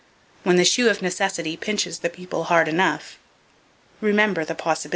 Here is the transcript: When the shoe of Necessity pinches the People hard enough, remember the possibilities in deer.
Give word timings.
When 0.41 0.55
the 0.55 0.65
shoe 0.65 0.89
of 0.89 1.03
Necessity 1.03 1.55
pinches 1.55 1.99
the 1.99 2.09
People 2.09 2.45
hard 2.45 2.67
enough, 2.67 3.19
remember 4.01 4.43
the 4.43 4.55
possibilities 4.55 4.85
in 4.85 4.89
deer. 4.89 4.89